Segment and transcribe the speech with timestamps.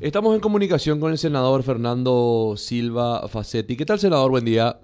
[0.00, 3.76] Estamos en comunicación con el senador Fernando Silva Facetti.
[3.76, 4.30] ¿Qué tal, senador?
[4.30, 4.80] Buen día.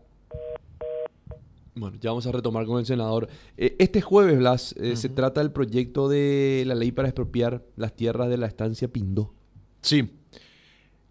[1.74, 3.26] Bueno, ya vamos a retomar con el senador.
[3.56, 7.96] Eh, este jueves, Blas, eh, se trata del proyecto de la ley para expropiar las
[7.96, 9.32] tierras de la estancia Pindó.
[9.80, 10.06] Sí,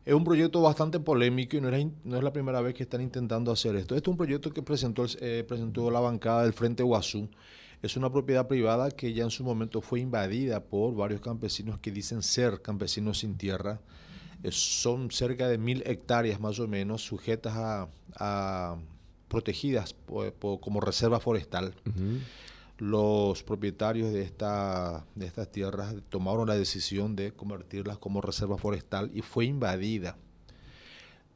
[0.06, 3.52] es un proyecto bastante polémico y no, no, es la primera vez que están intentando
[3.52, 3.96] hacer esto.
[3.96, 7.28] Este es un proyecto que presentó, eh, presentó la bancada del Frente Guazú.
[7.82, 11.92] Es una propiedad privada que ya en su momento fue invadida por varios campesinos que
[11.92, 13.80] dicen ser campesinos sin tierra.
[14.50, 17.54] son cerca de mil hectáreas más o menos sujetas
[18.16, 18.78] a,
[19.28, 19.96] protegidas
[20.62, 21.74] como reserva forestal.
[22.78, 29.12] Los propietarios de, esta, de estas tierras tomaron la decisión de convertirlas como reserva forestal
[29.14, 30.18] y fue invadida.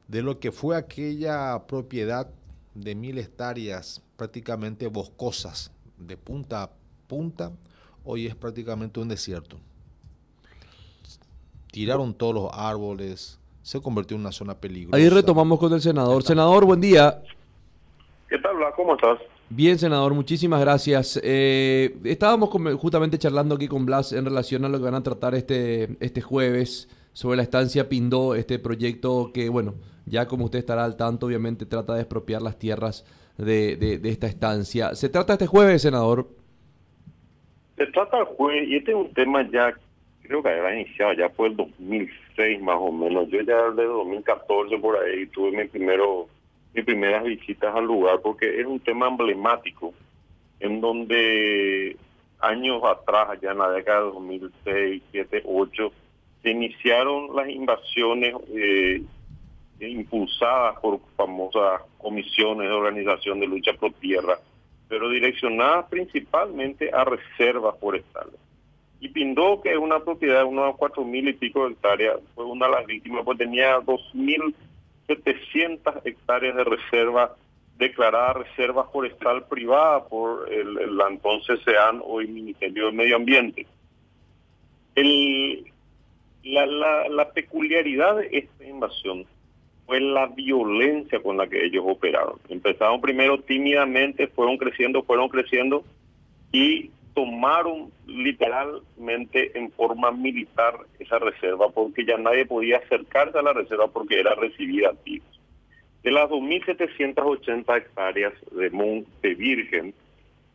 [0.07, 2.29] De lo que fue aquella propiedad
[2.75, 6.69] de mil hectáreas prácticamente boscosas, de punta a
[7.07, 7.51] punta,
[8.03, 9.57] hoy es prácticamente un desierto.
[11.71, 14.97] Tiraron todos los árboles, se convirtió en una zona peligrosa.
[14.97, 16.23] Ahí retomamos con el senador.
[16.23, 17.21] Senador, buen día.
[18.27, 19.19] ¿Qué tal, ¿Cómo estás?
[19.49, 21.19] Bien, senador, muchísimas gracias.
[21.23, 25.33] Eh, estábamos justamente charlando aquí con Blas en relación a lo que van a tratar
[25.33, 30.85] este, este jueves sobre la estancia Pindó, este proyecto que, bueno, ya como usted estará
[30.85, 33.05] al tanto, obviamente trata de expropiar las tierras
[33.37, 34.95] de, de, esta estancia.
[34.95, 36.27] ¿Se trata este jueves, senador?
[37.77, 39.73] Se trata el jueves, y este es un tema ya,
[40.21, 43.29] creo que había iniciado ya por el 2006 más o menos.
[43.29, 46.27] Yo ya de 2014 por ahí tuve mi primero
[46.73, 49.91] mis primeras visitas al lugar porque es un tema emblemático
[50.59, 51.97] en donde
[52.39, 55.91] años atrás, allá en la década de 2006, 2007, 2008,
[56.41, 59.01] se iniciaron las invasiones eh,
[59.79, 64.37] impulsadas por famosas comisiones de organización de lucha por tierra,
[64.87, 68.39] pero direccionadas principalmente a reservas forestales.
[69.01, 72.45] Y Pindó, que es una propiedad de unos cuatro mil y pico de hectáreas, fue
[72.45, 74.55] una de las víctimas, pues tenía dos mil
[75.07, 77.35] 700 hectáreas de reserva
[77.77, 80.77] declarada reserva forestal privada por el,
[81.09, 83.65] entonces SEAN, hoy Ministerio del Medio Ambiente.
[84.95, 85.71] El,
[86.43, 86.65] la,
[87.09, 89.25] la, peculiaridad de esta invasión
[89.85, 92.39] fue la violencia con la que ellos operaron.
[92.47, 95.83] Empezaron primero tímidamente, fueron creciendo, fueron creciendo
[96.51, 103.53] y tomaron literalmente en forma militar esa reserva porque ya nadie podía acercarse a la
[103.53, 104.93] reserva porque era recibida a
[106.03, 109.93] De las 2.780 hectáreas de Monte Virgen,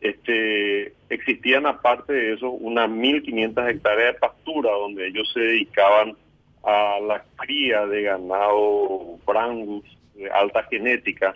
[0.09, 6.15] este, existían aparte de eso unas 1.500 hectáreas de pastura donde ellos se dedicaban
[6.63, 9.83] a la cría de ganado brangus
[10.15, 11.35] de alta genética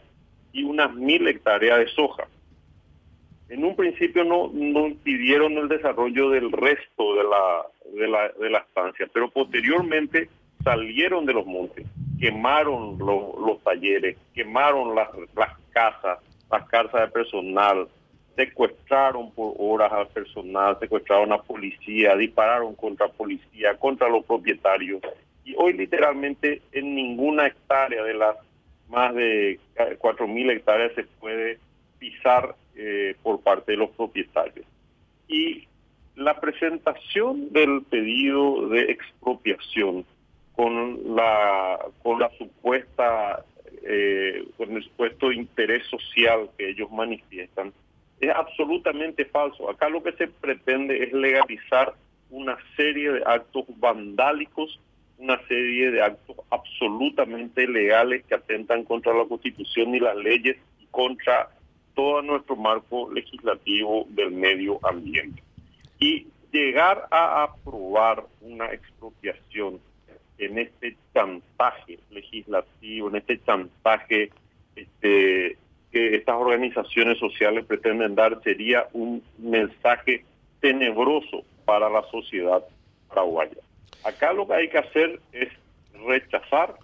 [0.53, 2.28] y unas 1.000 hectáreas de soja.
[3.50, 7.66] En un principio no, no impidieron el desarrollo del resto de la,
[7.96, 10.29] de la, de la estancia, pero posteriormente
[10.63, 11.85] salieron de los montes,
[12.19, 16.19] quemaron los talleres, quemaron las, las casas,
[16.52, 17.88] las casas de personal,
[18.39, 25.01] secuestraron por horas al personal, secuestraron a policía, dispararon contra policía, contra los propietarios.
[25.44, 28.38] Y hoy literalmente en ninguna hectárea de las
[28.88, 31.59] más de 4.000 hectáreas se puede
[31.99, 34.66] pisar eh, por parte de los propietarios.
[35.28, 35.67] Y
[36.16, 40.05] la presentación del pedido de expropiación
[40.55, 43.44] con la con la supuesta
[43.83, 47.73] eh, con el supuesto interés social que ellos manifiestan
[48.19, 49.69] es absolutamente falso.
[49.69, 51.94] Acá lo que se pretende es legalizar
[52.30, 54.80] una serie de actos vandálicos,
[55.18, 60.85] una serie de actos absolutamente legales que atentan contra la Constitución y las leyes y
[60.88, 61.50] contra
[61.96, 65.41] todo nuestro marco legislativo del medio ambiente.
[66.00, 69.79] Y llegar a aprobar una expropiación
[70.38, 74.31] en este chantaje legislativo, en este chantaje
[74.75, 75.58] este,
[75.91, 80.23] que estas organizaciones sociales pretenden dar, sería un mensaje
[80.59, 82.63] tenebroso para la sociedad
[83.07, 83.57] paraguaya.
[84.03, 85.49] Acá lo que hay que hacer es
[86.05, 86.75] rechazar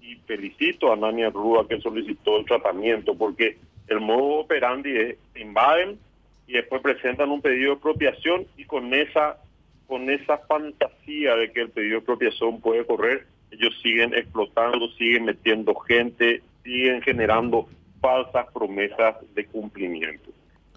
[0.00, 5.98] y felicito a Nania Rúa que solicitó el tratamiento porque el modo operandi es invaden
[6.46, 9.38] y después presentan un pedido de expropiación y con esa
[9.86, 15.24] con esa fantasía de que el pedido de expropiación puede correr, ellos siguen explotando, siguen
[15.24, 17.66] metiendo gente, siguen generando
[18.00, 20.30] falsas promesas de cumplimiento.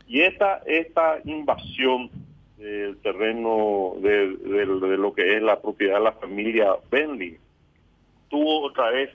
[0.07, 2.09] Y esta, esta invasión
[2.57, 7.37] del terreno de, lo que es la propiedad de la familia Bentley
[8.29, 9.09] tuvo otra vez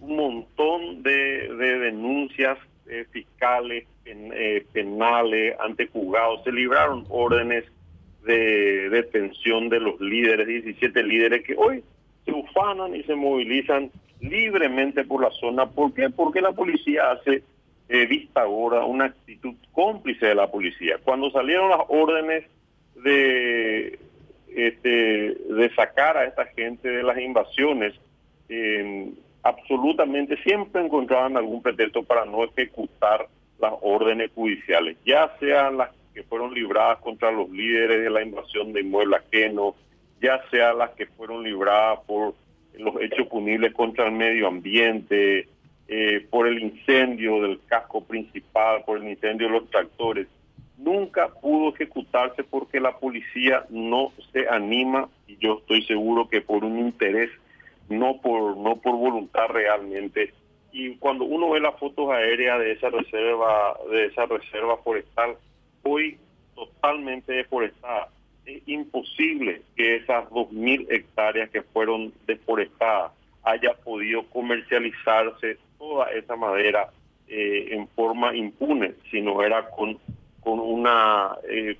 [0.00, 6.42] un montón de, de denuncias eh, fiscales, eh, penales, ante juzgados.
[6.42, 7.64] Se libraron órdenes
[8.24, 11.84] de detención de los líderes, 17 líderes que hoy
[12.24, 13.90] se ufanan y se movilizan
[14.20, 15.66] libremente por la zona.
[15.66, 16.10] ¿Por qué?
[16.10, 17.42] Porque la policía hace
[17.90, 20.98] eh, ahora una actitud cómplice de la policía.
[21.02, 22.44] Cuando salieron las órdenes
[22.94, 23.98] de,
[24.54, 27.94] este, de sacar a esta gente de las invasiones,
[28.48, 29.10] eh,
[29.42, 33.26] absolutamente siempre encontraban algún pretexto para no ejecutar
[33.58, 38.72] las órdenes judiciales, ya sean las que fueron libradas contra los líderes de la invasión
[38.72, 39.74] de inmueble ajeno,
[40.20, 42.34] ya sean las que fueron libradas por
[42.78, 45.48] los hechos punibles contra el medio ambiente,
[45.92, 50.28] eh, por el incendio del casco principal, por el incendio de los tractores.
[50.78, 56.62] Nunca pudo ejecutarse porque la policía no se anima y yo estoy seguro que por
[56.62, 57.28] un interés,
[57.88, 60.32] no por, no por voluntad realmente.
[60.70, 65.38] Y cuando uno ve las fotos aéreas de esa reserva, de esa reserva forestal,
[65.82, 66.18] hoy
[66.54, 68.10] totalmente deforestada,
[68.46, 73.10] es imposible que esas 2.000 hectáreas que fueron deforestadas
[73.42, 76.90] haya podido comercializarse toda esa madera
[77.26, 79.98] eh, en forma impune, si no era con
[80.40, 81.76] con una eh,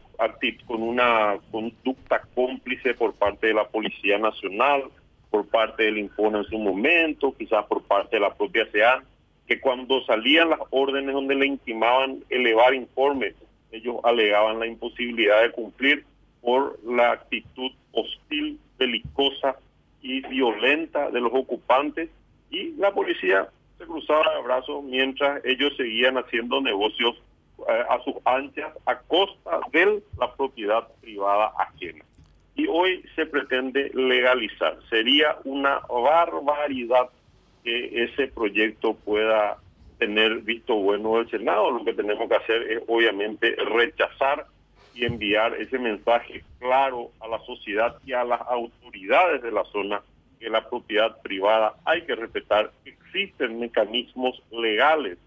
[0.66, 4.84] con una conducta cómplice por parte de la Policía Nacional,
[5.30, 9.04] por parte del Infone en su momento, quizás por parte de la propia CEAN,
[9.46, 13.34] que cuando salían las órdenes donde le intimaban elevar informes,
[13.72, 16.04] ellos alegaban la imposibilidad de cumplir
[16.42, 19.56] por la actitud hostil, belicosa
[20.02, 22.10] y violenta de los ocupantes
[22.50, 23.48] y la policía
[23.90, 27.16] se cruzaba de brazos mientras ellos seguían haciendo negocios
[27.68, 32.04] eh, a sus anchas a costa de la propiedad privada ajena.
[32.54, 34.78] Y hoy se pretende legalizar.
[34.88, 37.10] Sería una barbaridad
[37.64, 39.58] que ese proyecto pueda
[39.98, 41.70] tener visto bueno del Senado.
[41.70, 44.46] Lo que tenemos que hacer es obviamente rechazar
[44.94, 50.02] y enviar ese mensaje claro a la sociedad y a las autoridades de la zona
[50.40, 52.72] que la propiedad privada hay que respetar.
[52.84, 55.18] Existen mecanismos legales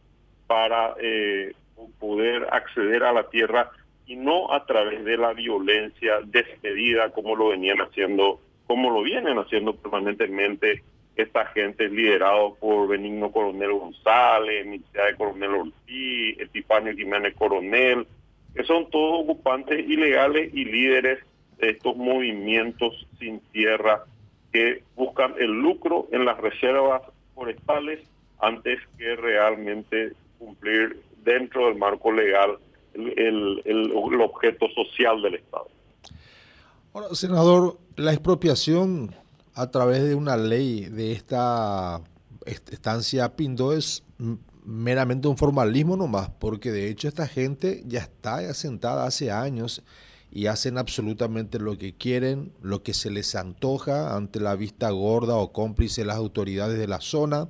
[0.47, 1.53] para eh,
[1.99, 3.69] poder acceder a la tierra
[4.07, 9.37] y no a través de la violencia despedida como lo venían haciendo, como lo vienen
[9.37, 10.83] haciendo permanentemente
[11.15, 18.07] esta gente liderado por Benigno Coronel González, de Coronel Ortiz, Etifanio Jiménez Coronel,
[18.55, 21.19] que son todos ocupantes ilegales y líderes
[21.59, 24.05] de estos movimientos sin tierra
[24.53, 27.01] que buscan el lucro en las reservas
[27.33, 27.99] forestales
[28.39, 32.59] antes que realmente cumplir dentro del marco legal
[32.93, 35.67] el, el, objeto social del Estado.
[36.93, 39.15] Ahora, senador, la expropiación
[39.55, 42.01] a través de una ley de esta
[42.45, 44.03] estancia Pindo es
[44.63, 49.81] meramente un formalismo nomás, porque de hecho esta gente ya está asentada hace años
[50.35, 55.35] y hacen absolutamente lo que quieren, lo que se les antoja ante la vista gorda
[55.35, 57.49] o cómplice de las autoridades de la zona.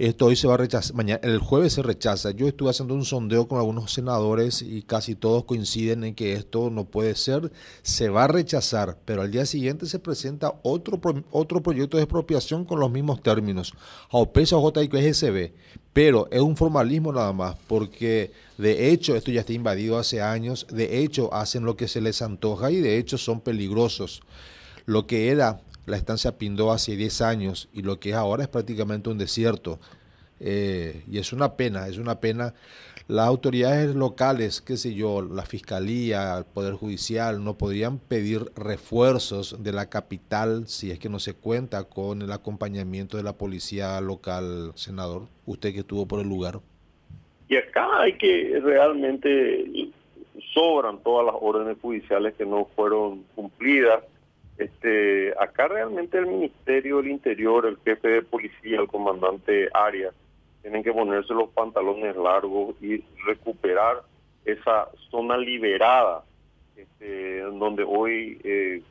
[0.00, 2.30] Esto hoy se va a rechazar, mañana, el jueves se rechaza.
[2.30, 6.70] Yo estuve haciendo un sondeo con algunos senadores y casi todos coinciden en que esto
[6.70, 7.52] no puede ser,
[7.82, 10.98] se va a rechazar, pero al día siguiente se presenta otro,
[11.30, 13.74] otro proyecto de expropiación con los mismos términos,
[14.08, 14.72] AOPESA o
[15.92, 20.66] pero es un formalismo nada más, porque de hecho esto ya está invadido hace años,
[20.70, 24.22] de hecho hacen lo que se les antoja y de hecho son peligrosos.
[24.86, 25.60] Lo que era
[25.90, 29.78] la estancia Pindó hace 10 años y lo que es ahora es prácticamente un desierto.
[30.38, 32.54] Eh, y es una pena, es una pena.
[33.08, 39.62] Las autoridades locales, qué sé yo, la Fiscalía, el Poder Judicial, no podrían pedir refuerzos
[39.62, 44.00] de la capital si es que no se cuenta con el acompañamiento de la policía
[44.00, 46.60] local, senador, usted que estuvo por el lugar.
[47.48, 49.90] Y acá hay que realmente
[50.54, 54.04] sobran todas las órdenes judiciales que no fueron cumplidas
[54.60, 60.14] este, acá realmente el Ministerio del Interior, el jefe de policía, el comandante Arias,
[60.60, 64.02] tienen que ponerse los pantalones largos y recuperar
[64.44, 66.24] esa zona liberada,
[66.76, 68.82] este, donde hoy eh,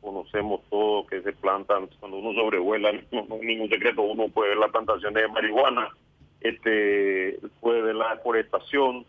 [0.00, 4.58] conocemos todo que se plantan, cuando uno sobrevuela, no, no ningún secreto, uno puede ver
[4.58, 5.90] la plantación de marihuana,
[6.40, 9.06] este, puede ver la deforestación,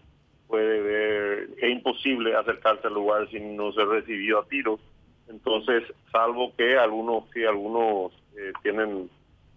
[0.48, 4.80] puede ver, es imposible acercarse al lugar sin no ser recibido a tiros
[5.30, 9.10] entonces, salvo que algunos, sí, algunos eh, tienen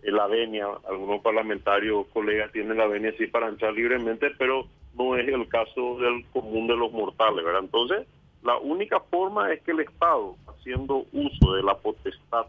[0.03, 5.29] la venia, algunos parlamentarios, colegas tienen la venia así para entrar libremente, pero no es
[5.29, 7.63] el caso del común de los mortales, ¿verdad?
[7.63, 8.07] Entonces,
[8.43, 12.47] la única forma es que el Estado, haciendo uso de la potestad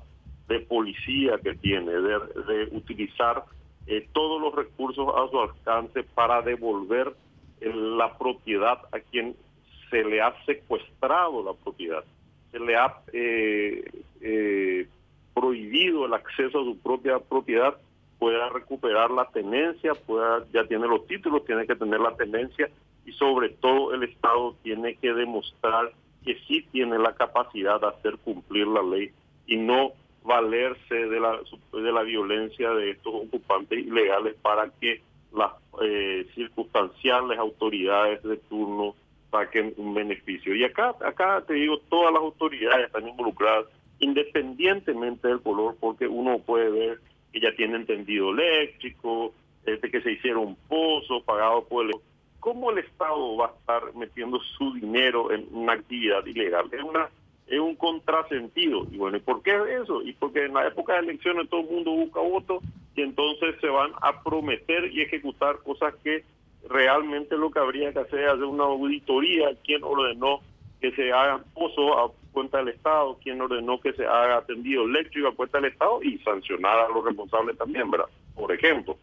[0.47, 3.43] de policía que tiene, de, utilizar
[3.85, 7.13] eh, todos los recursos a su alcance para devolver
[7.59, 9.35] la propiedad a quien
[9.89, 12.03] se le ha secuestrado la propiedad
[12.51, 13.83] se le ha eh,
[14.21, 14.87] eh,
[15.33, 17.75] prohibido el acceso a su propia propiedad,
[18.19, 22.69] pueda recuperar la tenencia, pueda, ya tiene los títulos, tiene que tener la tenencia
[23.05, 25.91] y sobre todo el Estado tiene que demostrar
[26.23, 29.11] que sí tiene la capacidad de hacer cumplir la ley
[29.47, 29.93] y no
[30.23, 31.39] valerse de la,
[31.73, 35.01] de la violencia de estos ocupantes ilegales para que
[35.33, 38.95] las eh, circunstanciales autoridades de turno
[39.31, 40.55] saquen un beneficio.
[40.55, 43.65] Y acá, acá te digo, todas las autoridades están involucradas,
[43.99, 46.99] independientemente del color, porque uno puede ver
[47.31, 49.33] que ya tienen tendido eléctrico,
[49.65, 51.91] este que se hicieron pozos pagados por el...
[52.39, 56.67] ¿Cómo el Estado va a estar metiendo su dinero en una actividad ilegal?
[56.71, 57.07] Es una
[57.51, 58.87] es un contrasentido.
[58.91, 60.01] Y bueno, ¿y por qué es eso?
[60.01, 62.63] Y porque en la época de elecciones todo el mundo busca votos
[62.95, 66.23] y entonces se van a prometer y ejecutar cosas que
[66.69, 70.41] realmente lo que habría que hacer es hacer una auditoría, quién ordenó
[70.79, 75.27] que se hagan pozos a cuenta del Estado, quién ordenó que se haga atendido eléctrico
[75.27, 78.07] a cuenta del Estado y sancionar a los responsables también, ¿verdad?
[78.35, 78.97] Por ejemplo.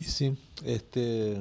[0.00, 1.36] Y sí, este...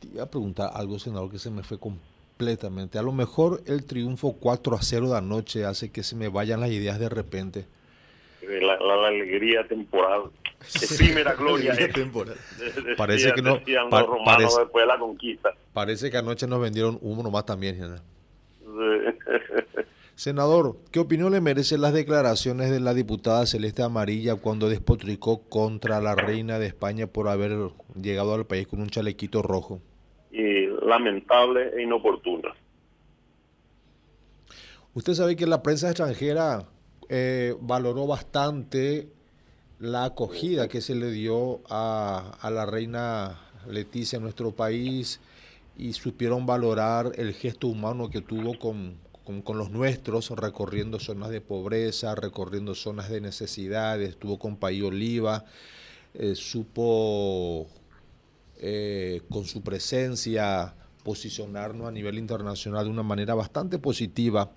[0.00, 2.98] Te iba a preguntar algo, senador, que se me fue completamente.
[2.98, 6.60] A lo mejor el triunfo 4 a 0 de anoche hace que se me vayan
[6.60, 7.66] las ideas de repente.
[8.62, 8.74] La,
[9.08, 10.30] alegría temporal.
[10.60, 11.74] Efímera gloria.
[11.92, 12.36] temporal.
[12.96, 13.60] parece que no.
[14.24, 15.50] parece, después de la conquista.
[15.72, 17.78] Parece que anoche nos vendieron uno nomás también.
[20.14, 26.00] Senador, ¿qué opinión le merecen las declaraciones de la diputada Celeste Amarilla cuando despotricó contra
[26.00, 27.70] la reina de España por haber
[28.00, 29.80] llegado al país con un chalequito rojo?
[30.34, 32.52] y lamentable e inoportuna.
[34.92, 36.66] Usted sabe que la prensa extranjera
[37.08, 39.08] eh, valoró bastante
[39.78, 45.20] la acogida que se le dio a, la reina Leticia en nuestro país
[45.76, 48.96] y supieron valorar el gesto humano que tuvo con,
[49.58, 55.44] los nuestros, recorriendo zonas de pobreza, recorriendo zonas de necesidades, estuvo con País Oliva,
[56.14, 57.66] eh, supo
[58.58, 64.50] eh, con su presencia, posicionarnos a nivel internacional de una manera bastante positiva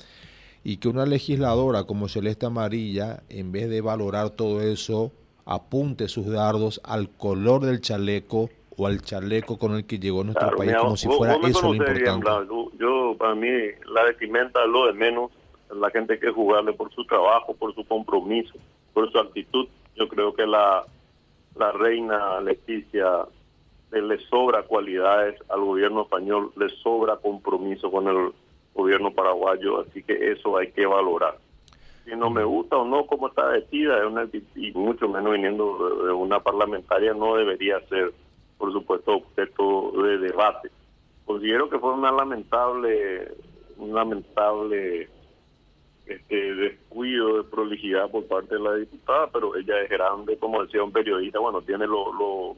[0.68, 5.14] y que una legisladora como Celeste Amarilla, en vez de valorar todo eso,
[5.46, 10.58] apunte sus dardos al color del chaleco o al chaleco con el que llegó nuestro
[10.58, 12.30] país, como si fuera eso lo importante.
[12.78, 13.48] yo, para mí,
[13.86, 15.32] la vestimenta es lo de menos.
[15.72, 18.56] La gente hay que jugarle por su trabajo, por su compromiso,
[18.94, 19.70] por su actitud.
[19.96, 20.84] Yo creo que la,
[21.56, 23.08] la reina Leticia
[23.94, 28.34] le sobra cualidades al gobierno español, le sobra compromiso con el
[28.78, 31.38] gobierno paraguayo, así que eso hay que valorar.
[32.06, 33.98] Si no me gusta o no cómo está vestida,
[34.56, 38.14] y mucho menos viniendo de una parlamentaria, no debería ser,
[38.58, 40.70] por supuesto, objeto de debate.
[41.26, 43.34] Considero que fue una lamentable,
[43.78, 45.10] un lamentable
[46.06, 50.82] este descuido de prolijidad por parte de la diputada, pero ella es grande, como decía
[50.82, 52.56] un periodista, bueno, tiene lo, lo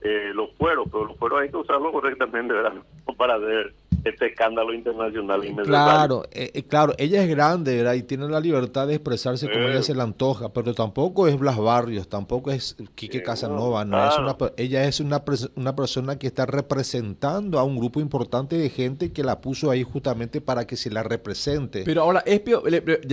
[0.00, 2.82] eh, los fueros, pero los fueros hay que usarlos correctamente, ¿verdad?
[3.18, 5.40] para hacer este escándalo internacional.
[5.64, 7.94] Claro, eh, eh, claro, ella es grande, ¿verdad?
[7.94, 11.58] Y tiene la libertad de expresarse como ella se le antoja, pero tampoco es Blas
[11.58, 15.22] Barrios, tampoco es Quique Casanova, no, es una, ella es una,
[15.54, 19.82] una persona que está representando a un grupo importante de gente que la puso ahí
[19.82, 21.82] justamente para que se la represente.
[21.84, 22.42] Pero ahora, es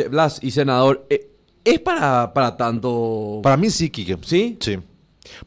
[0.10, 3.42] Blas y senador, ¿es para, para tanto...?
[3.44, 4.18] Para mí sí, Quique.
[4.22, 4.58] ¿Sí?
[4.60, 4.80] Sí.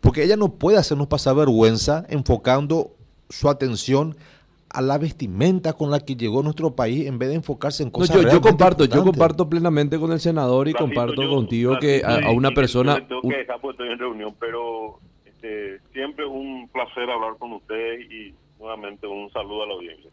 [0.01, 2.95] Porque ella no puede hacernos pasar vergüenza enfocando
[3.29, 4.17] su atención
[4.73, 8.17] a la vestimenta con la que llegó nuestro país en vez de enfocarse en cosas
[8.17, 12.31] no, yo, yo comparto yo comparto plenamente con el senador y comparto contigo que a,
[12.31, 17.37] una persona tengo que dejar porque estoy en reunión pero este, siempre un placer hablar
[17.39, 20.11] con ustedes y nuevamente un saludo a la audiencia